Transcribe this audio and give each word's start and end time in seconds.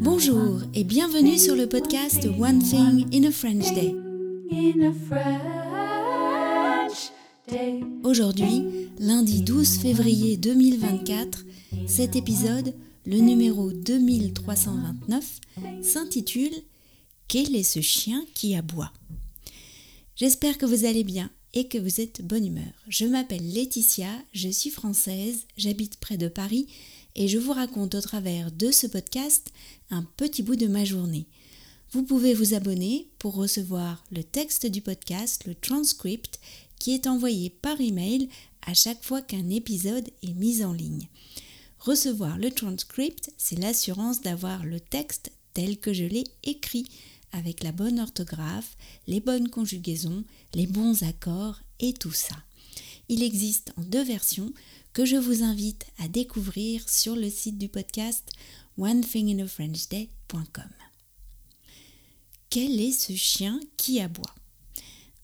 Bonjour 0.00 0.60
et 0.74 0.84
bienvenue 0.84 1.38
sur 1.38 1.56
le 1.56 1.66
podcast 1.66 2.26
One 2.38 2.58
Thing 2.62 3.06
in 3.14 3.24
a 3.26 3.32
French 3.32 3.72
Day. 3.74 3.94
Aujourd'hui, 8.04 8.90
lundi 8.98 9.40
12 9.42 9.78
février 9.78 10.36
2024, 10.36 11.44
cet 11.86 12.16
épisode, 12.16 12.74
le 13.06 13.16
numéro 13.16 13.72
2329, 13.72 15.40
s'intitule 15.82 16.54
Quel 17.28 17.56
est 17.56 17.62
ce 17.62 17.80
chien 17.80 18.24
qui 18.34 18.54
aboie? 18.54 18.92
J'espère 20.16 20.58
que 20.58 20.66
vous 20.66 20.84
allez 20.84 21.04
bien 21.04 21.30
et 21.54 21.66
que 21.66 21.78
vous 21.78 22.00
êtes 22.00 22.22
bonne 22.22 22.46
humeur. 22.46 22.72
Je 22.88 23.06
m'appelle 23.06 23.52
Laetitia, 23.52 24.10
je 24.32 24.48
suis 24.48 24.70
française, 24.70 25.46
j'habite 25.56 25.98
près 25.98 26.16
de 26.18 26.28
Paris 26.28 26.68
et 27.14 27.28
je 27.28 27.38
vous 27.38 27.52
raconte 27.52 27.94
au 27.94 28.00
travers 28.00 28.52
de 28.52 28.70
ce 28.70 28.86
podcast 28.86 29.52
un 29.90 30.02
petit 30.16 30.42
bout 30.42 30.56
de 30.56 30.66
ma 30.66 30.84
journée. 30.84 31.26
Vous 31.92 32.02
pouvez 32.02 32.34
vous 32.34 32.54
abonner 32.54 33.08
pour 33.18 33.34
recevoir 33.34 34.04
le 34.12 34.22
texte 34.22 34.66
du 34.66 34.80
podcast, 34.80 35.44
le 35.46 35.54
transcript, 35.54 36.38
qui 36.78 36.94
est 36.94 37.06
envoyé 37.06 37.50
par 37.50 37.80
email 37.80 38.28
à 38.66 38.74
chaque 38.74 39.02
fois 39.02 39.22
qu'un 39.22 39.50
épisode 39.50 40.08
est 40.22 40.34
mis 40.34 40.64
en 40.64 40.72
ligne. 40.72 41.08
Recevoir 41.78 42.38
le 42.38 42.50
transcript, 42.50 43.32
c'est 43.36 43.58
l'assurance 43.58 44.20
d'avoir 44.20 44.64
le 44.64 44.80
texte 44.80 45.32
tel 45.54 45.78
que 45.78 45.92
je 45.92 46.04
l'ai 46.04 46.24
écrit, 46.44 46.86
avec 47.32 47.62
la 47.62 47.72
bonne 47.72 48.00
orthographe, 48.00 48.76
les 49.06 49.20
bonnes 49.20 49.48
conjugaisons, 49.48 50.24
les 50.54 50.66
bons 50.66 51.02
accords 51.02 51.60
et 51.78 51.92
tout 51.92 52.12
ça. 52.12 52.36
Il 53.08 53.22
existe 53.22 53.72
en 53.76 53.82
deux 53.82 54.04
versions 54.04 54.52
que 54.92 55.04
je 55.04 55.16
vous 55.16 55.42
invite 55.42 55.86
à 55.98 56.08
découvrir 56.08 56.88
sur 56.88 57.14
le 57.14 57.30
site 57.30 57.58
du 57.58 57.68
podcast 57.68 58.28
onethinginafrenchday.com. 58.78 60.70
Quel 62.48 62.80
est 62.80 62.92
ce 62.92 63.14
chien 63.14 63.60
qui 63.76 64.00
aboie? 64.00 64.34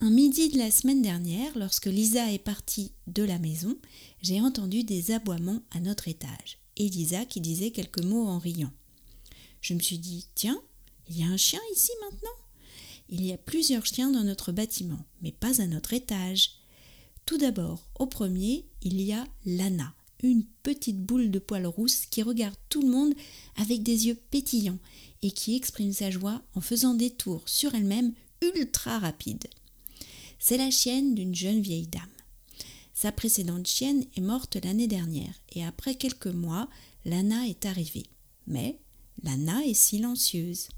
Un 0.00 0.10
midi 0.10 0.50
de 0.50 0.58
la 0.58 0.70
semaine 0.70 1.02
dernière, 1.02 1.58
lorsque 1.58 1.86
Lisa 1.86 2.30
est 2.32 2.38
partie 2.38 2.92
de 3.06 3.24
la 3.24 3.38
maison, 3.38 3.76
j'ai 4.22 4.40
entendu 4.40 4.84
des 4.84 5.10
aboiements 5.10 5.62
à 5.72 5.80
notre 5.80 6.06
étage 6.06 6.58
et 6.76 6.88
Lisa 6.88 7.24
qui 7.24 7.40
disait 7.40 7.70
quelques 7.70 8.04
mots 8.04 8.26
en 8.26 8.38
riant. 8.38 8.72
Je 9.60 9.74
me 9.74 9.80
suis 9.80 9.98
dit 9.98 10.26
Tiens, 10.34 10.60
il 11.08 11.18
y 11.18 11.24
a 11.24 11.26
un 11.26 11.36
chien 11.36 11.60
ici 11.72 11.90
maintenant? 12.02 12.28
Il 13.08 13.24
y 13.24 13.32
a 13.32 13.38
plusieurs 13.38 13.86
chiens 13.86 14.10
dans 14.10 14.24
notre 14.24 14.52
bâtiment, 14.52 15.04
mais 15.22 15.32
pas 15.32 15.60
à 15.60 15.66
notre 15.66 15.92
étage. 15.92 16.50
Tout 17.26 17.38
d'abord, 17.38 17.88
au 17.98 18.06
premier, 18.06 18.64
il 18.82 19.00
y 19.00 19.12
a 19.12 19.26
Lana, 19.44 19.92
une 20.22 20.44
petite 20.62 21.02
boule 21.02 21.32
de 21.32 21.40
poils 21.40 21.66
rousse 21.66 22.06
qui 22.06 22.22
regarde 22.22 22.56
tout 22.68 22.82
le 22.82 22.88
monde 22.88 23.14
avec 23.56 23.82
des 23.82 24.06
yeux 24.06 24.18
pétillants 24.30 24.78
et 25.22 25.32
qui 25.32 25.56
exprime 25.56 25.92
sa 25.92 26.08
joie 26.10 26.40
en 26.54 26.60
faisant 26.60 26.94
des 26.94 27.10
tours 27.10 27.42
sur 27.48 27.74
elle-même 27.74 28.12
ultra 28.54 29.00
rapides. 29.00 29.48
C'est 30.38 30.56
la 30.56 30.70
chienne 30.70 31.16
d'une 31.16 31.34
jeune 31.34 31.60
vieille 31.60 31.88
dame. 31.88 32.02
Sa 32.94 33.10
précédente 33.10 33.66
chienne 33.66 34.04
est 34.16 34.20
morte 34.20 34.56
l'année 34.62 34.86
dernière 34.86 35.34
et 35.52 35.64
après 35.64 35.96
quelques 35.96 36.26
mois, 36.28 36.68
Lana 37.04 37.46
est 37.48 37.66
arrivée. 37.66 38.06
Mais 38.46 38.78
Lana 39.24 39.64
est 39.66 39.74
silencieuse. 39.74 40.68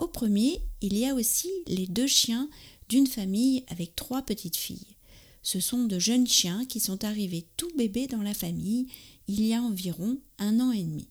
Au 0.00 0.08
premier, 0.08 0.62
il 0.80 0.98
y 0.98 1.06
a 1.06 1.14
aussi 1.14 1.50
les 1.68 1.86
deux 1.86 2.08
chiens 2.08 2.50
d'une 2.88 3.06
famille 3.06 3.64
avec 3.68 3.94
trois 3.94 4.22
petites 4.22 4.56
filles. 4.56 4.96
Ce 5.42 5.60
sont 5.60 5.84
de 5.84 5.98
jeunes 5.98 6.26
chiens 6.26 6.64
qui 6.66 6.80
sont 6.80 7.04
arrivés 7.04 7.46
tout 7.56 7.70
bébés 7.76 8.06
dans 8.06 8.22
la 8.22 8.34
famille 8.34 8.86
il 9.26 9.46
y 9.46 9.54
a 9.54 9.62
environ 9.62 10.18
un 10.38 10.60
an 10.60 10.72
et 10.72 10.82
demi. 10.82 11.08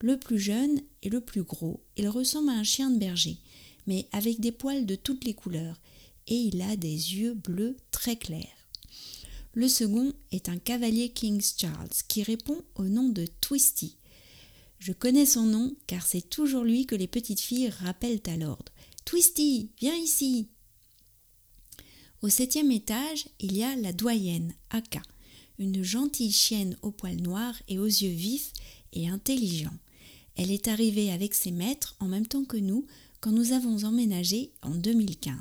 Le 0.00 0.18
plus 0.18 0.38
jeune 0.38 0.80
est 1.02 1.08
le 1.08 1.20
plus 1.20 1.42
gros. 1.42 1.80
Il 1.96 2.08
ressemble 2.08 2.50
à 2.50 2.54
un 2.54 2.64
chien 2.64 2.90
de 2.90 2.98
berger, 2.98 3.38
mais 3.86 4.06
avec 4.12 4.40
des 4.40 4.52
poils 4.52 4.86
de 4.86 4.94
toutes 4.94 5.24
les 5.24 5.34
couleurs, 5.34 5.80
et 6.26 6.36
il 6.36 6.60
a 6.62 6.76
des 6.76 6.88
yeux 6.88 7.34
bleus 7.34 7.76
très 7.90 8.16
clairs. 8.16 8.46
Le 9.52 9.68
second 9.68 10.12
est 10.32 10.48
un 10.48 10.58
cavalier 10.58 11.08
King's 11.08 11.54
Charles 11.58 11.88
qui 12.08 12.22
répond 12.22 12.62
au 12.76 12.84
nom 12.84 13.08
de 13.08 13.26
Twisty. 13.40 13.96
Je 14.78 14.92
connais 14.92 15.26
son 15.26 15.44
nom 15.44 15.74
car 15.86 16.06
c'est 16.06 16.28
toujours 16.28 16.64
lui 16.64 16.86
que 16.86 16.94
les 16.94 17.08
petites 17.08 17.40
filles 17.40 17.68
rappellent 17.68 18.22
à 18.26 18.36
l'ordre. 18.36 18.72
Twisty, 19.04 19.70
viens 19.78 19.96
ici. 19.96 20.48
Au 22.22 22.28
septième 22.28 22.70
étage, 22.70 23.28
il 23.38 23.56
y 23.56 23.62
a 23.62 23.74
la 23.76 23.94
doyenne, 23.94 24.52
Aka, 24.68 25.00
une 25.58 25.82
gentille 25.82 26.32
chienne 26.32 26.76
aux 26.82 26.90
poils 26.90 27.22
noirs 27.22 27.56
et 27.66 27.78
aux 27.78 27.86
yeux 27.86 28.10
vifs 28.10 28.52
et 28.92 29.08
intelligents. 29.08 29.78
Elle 30.36 30.50
est 30.50 30.68
arrivée 30.68 31.10
avec 31.10 31.32
ses 31.32 31.50
maîtres 31.50 31.96
en 31.98 32.08
même 32.08 32.26
temps 32.26 32.44
que 32.44 32.58
nous 32.58 32.86
quand 33.20 33.32
nous 33.32 33.52
avons 33.52 33.84
emménagé 33.84 34.52
en 34.60 34.74
2015. 34.74 35.34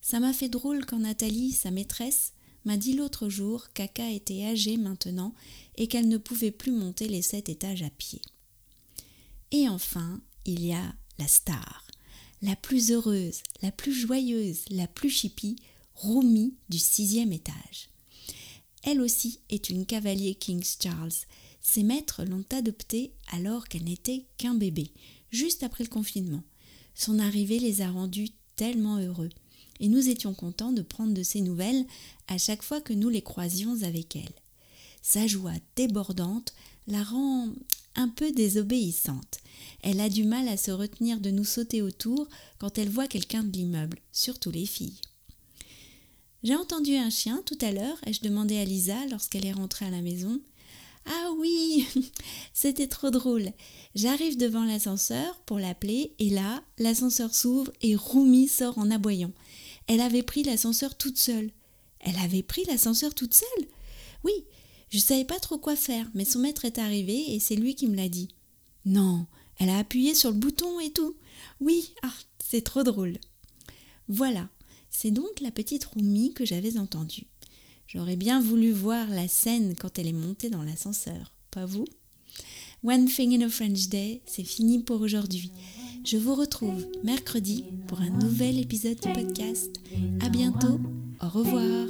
Ça 0.00 0.20
m'a 0.20 0.32
fait 0.32 0.48
drôle 0.48 0.86
quand 0.86 1.00
Nathalie, 1.00 1.50
sa 1.50 1.72
maîtresse, 1.72 2.34
m'a 2.64 2.76
dit 2.76 2.92
l'autre 2.92 3.28
jour 3.28 3.68
qu'Aka 3.74 4.10
était 4.10 4.44
âgée 4.44 4.76
maintenant 4.76 5.34
et 5.76 5.88
qu'elle 5.88 6.08
ne 6.08 6.18
pouvait 6.18 6.52
plus 6.52 6.72
monter 6.72 7.08
les 7.08 7.22
sept 7.22 7.48
étages 7.48 7.82
à 7.82 7.90
pied. 7.90 8.22
Et 9.50 9.68
enfin, 9.68 10.20
il 10.44 10.64
y 10.64 10.72
a 10.72 10.94
la 11.18 11.26
star, 11.26 11.84
la 12.42 12.54
plus 12.54 12.92
heureuse, 12.92 13.42
la 13.60 13.72
plus 13.72 13.92
joyeuse, 13.92 14.64
la 14.70 14.86
plus 14.86 15.10
chipie, 15.10 15.56
Rumi 16.02 16.54
du 16.70 16.78
sixième 16.78 17.30
étage. 17.30 17.90
Elle 18.84 19.02
aussi 19.02 19.40
est 19.50 19.68
une 19.68 19.84
cavalier 19.84 20.34
King's 20.34 20.78
Charles. 20.82 21.12
Ses 21.60 21.82
maîtres 21.82 22.24
l'ont 22.24 22.44
adoptée 22.50 23.12
alors 23.32 23.68
qu'elle 23.68 23.84
n'était 23.84 24.24
qu'un 24.38 24.54
bébé, 24.54 24.92
juste 25.30 25.62
après 25.62 25.84
le 25.84 25.90
confinement. 25.90 26.42
Son 26.94 27.18
arrivée 27.18 27.58
les 27.58 27.82
a 27.82 27.90
rendus 27.90 28.30
tellement 28.56 28.96
heureux, 28.96 29.28
et 29.78 29.88
nous 29.88 30.08
étions 30.08 30.32
contents 30.32 30.72
de 30.72 30.80
prendre 30.80 31.12
de 31.12 31.22
ses 31.22 31.42
nouvelles 31.42 31.84
à 32.28 32.38
chaque 32.38 32.62
fois 32.62 32.80
que 32.80 32.94
nous 32.94 33.10
les 33.10 33.22
croisions 33.22 33.82
avec 33.82 34.16
elle. 34.16 34.32
Sa 35.02 35.26
joie 35.26 35.52
débordante 35.76 36.54
la 36.86 37.02
rend 37.02 37.50
un 37.94 38.08
peu 38.08 38.32
désobéissante. 38.32 39.40
Elle 39.82 40.00
a 40.00 40.08
du 40.08 40.24
mal 40.24 40.48
à 40.48 40.56
se 40.56 40.70
retenir 40.70 41.20
de 41.20 41.30
nous 41.30 41.44
sauter 41.44 41.82
autour 41.82 42.26
quand 42.58 42.78
elle 42.78 42.88
voit 42.88 43.06
quelqu'un 43.06 43.44
de 43.44 43.52
l'immeuble, 43.52 43.98
surtout 44.12 44.50
les 44.50 44.66
filles. 44.66 45.00
J'ai 46.42 46.56
entendu 46.56 46.96
un 46.96 47.10
chien 47.10 47.42
tout 47.44 47.58
à 47.60 47.70
l'heure 47.70 47.98
et 48.06 48.14
je 48.14 48.22
demandais 48.22 48.58
à 48.58 48.64
Lisa 48.64 48.96
lorsqu'elle 49.10 49.44
est 49.44 49.52
rentrée 49.52 49.84
à 49.84 49.90
la 49.90 50.00
maison. 50.00 50.40
Ah 51.04 51.30
oui, 51.36 51.86
c'était 52.54 52.86
trop 52.86 53.10
drôle. 53.10 53.52
J'arrive 53.94 54.38
devant 54.38 54.64
l'ascenseur 54.64 55.40
pour 55.40 55.58
l'appeler 55.58 56.14
et 56.18 56.30
là, 56.30 56.62
l'ascenseur 56.78 57.34
s'ouvre 57.34 57.70
et 57.82 57.94
Roumi 57.94 58.48
sort 58.48 58.78
en 58.78 58.90
aboyant. 58.90 59.32
Elle 59.86 60.00
avait 60.00 60.22
pris 60.22 60.42
l'ascenseur 60.42 60.96
toute 60.96 61.18
seule. 61.18 61.50
Elle 62.00 62.16
avait 62.16 62.42
pris 62.42 62.64
l'ascenseur 62.64 63.14
toute 63.14 63.34
seule? 63.34 63.66
Oui, 64.24 64.32
je 64.88 64.96
ne 64.96 65.02
savais 65.02 65.24
pas 65.24 65.40
trop 65.40 65.58
quoi 65.58 65.76
faire, 65.76 66.08
mais 66.14 66.24
son 66.24 66.38
maître 66.38 66.64
est 66.64 66.78
arrivé 66.78 67.34
et 67.34 67.40
c'est 67.40 67.56
lui 67.56 67.74
qui 67.74 67.86
me 67.86 67.96
l'a 67.96 68.08
dit. 68.08 68.28
Non, 68.86 69.26
elle 69.58 69.68
a 69.68 69.78
appuyé 69.78 70.14
sur 70.14 70.30
le 70.30 70.38
bouton 70.38 70.80
et 70.80 70.90
tout. 70.90 71.16
Oui, 71.60 71.92
ah, 72.02 72.12
c'est 72.42 72.62
trop 72.62 72.82
drôle. 72.82 73.18
Voilà, 74.08 74.48
c'est 74.90 75.10
donc 75.10 75.40
la 75.40 75.50
petite 75.50 75.84
Roumi 75.84 76.32
que 76.34 76.44
j'avais 76.44 76.78
entendue. 76.78 77.26
J'aurais 77.86 78.16
bien 78.16 78.40
voulu 78.40 78.70
voir 78.70 79.08
la 79.08 79.28
scène 79.28 79.74
quand 79.78 79.98
elle 79.98 80.06
est 80.06 80.12
montée 80.12 80.50
dans 80.50 80.62
l'ascenseur, 80.62 81.32
pas 81.50 81.66
vous? 81.66 81.86
One 82.84 83.06
Thing 83.06 83.34
in 83.34 83.46
a 83.46 83.48
French 83.48 83.88
Day, 83.88 84.22
c'est 84.26 84.44
fini 84.44 84.78
pour 84.78 85.00
aujourd'hui. 85.00 85.50
Je 86.04 86.16
vous 86.16 86.34
retrouve 86.34 86.86
mercredi 87.04 87.64
pour 87.86 88.00
un 88.00 88.10
nouvel 88.10 88.58
épisode 88.58 88.98
du 89.00 89.12
podcast. 89.12 89.70
À 90.20 90.28
bientôt. 90.28 90.80
Au 91.20 91.28
revoir. 91.28 91.86